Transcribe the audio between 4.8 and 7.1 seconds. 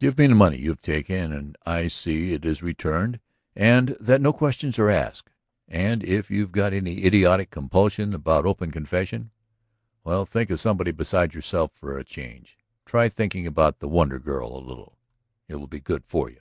asked. And if you've got any